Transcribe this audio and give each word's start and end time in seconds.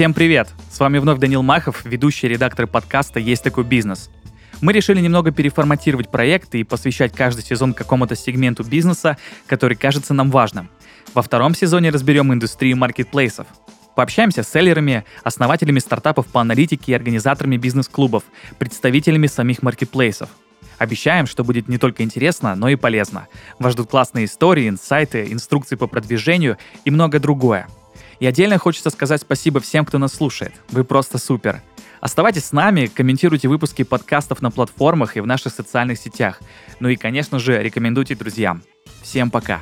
Всем 0.00 0.14
привет! 0.14 0.48
С 0.72 0.80
вами 0.80 0.96
вновь 0.96 1.18
Данил 1.18 1.42
Махов, 1.42 1.84
ведущий 1.84 2.26
редактор 2.26 2.66
подкаста 2.66 3.20
«Есть 3.20 3.44
такой 3.44 3.64
бизнес». 3.64 4.08
Мы 4.62 4.72
решили 4.72 4.98
немного 4.98 5.30
переформатировать 5.30 6.10
проекты 6.10 6.60
и 6.60 6.64
посвящать 6.64 7.12
каждый 7.12 7.44
сезон 7.44 7.74
какому-то 7.74 8.16
сегменту 8.16 8.64
бизнеса, 8.64 9.18
который 9.46 9.76
кажется 9.76 10.14
нам 10.14 10.30
важным. 10.30 10.70
Во 11.12 11.20
втором 11.20 11.54
сезоне 11.54 11.90
разберем 11.90 12.32
индустрию 12.32 12.78
маркетплейсов. 12.78 13.46
Пообщаемся 13.94 14.42
с 14.42 14.50
селлерами, 14.50 15.04
основателями 15.22 15.80
стартапов 15.80 16.28
по 16.28 16.40
аналитике 16.40 16.92
и 16.92 16.94
организаторами 16.94 17.58
бизнес-клубов, 17.58 18.22
представителями 18.58 19.26
самих 19.26 19.62
маркетплейсов. 19.62 20.30
Обещаем, 20.78 21.26
что 21.26 21.44
будет 21.44 21.68
не 21.68 21.76
только 21.76 22.02
интересно, 22.04 22.54
но 22.54 22.70
и 22.70 22.76
полезно. 22.76 23.28
Вас 23.58 23.74
ждут 23.74 23.90
классные 23.90 24.24
истории, 24.24 24.66
инсайты, 24.66 25.30
инструкции 25.30 25.76
по 25.76 25.86
продвижению 25.86 26.56
и 26.86 26.90
многое 26.90 27.20
другое. 27.20 27.68
И 28.20 28.26
отдельно 28.26 28.58
хочется 28.58 28.90
сказать 28.90 29.22
спасибо 29.22 29.60
всем, 29.60 29.84
кто 29.84 29.98
нас 29.98 30.12
слушает. 30.12 30.52
Вы 30.68 30.84
просто 30.84 31.18
супер. 31.18 31.62
Оставайтесь 32.00 32.46
с 32.46 32.52
нами, 32.52 32.86
комментируйте 32.86 33.48
выпуски 33.48 33.82
подкастов 33.82 34.40
на 34.40 34.50
платформах 34.50 35.16
и 35.16 35.20
в 35.20 35.26
наших 35.26 35.52
социальных 35.52 35.98
сетях. 35.98 36.40
Ну 36.78 36.88
и, 36.88 36.96
конечно 36.96 37.38
же, 37.38 37.62
рекомендуйте 37.62 38.14
друзьям. 38.14 38.62
Всем 39.02 39.30
пока! 39.30 39.60